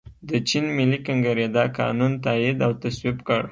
[0.29, 3.41] د چین ملي کنګرې دا قانون تائید او تصویب کړ.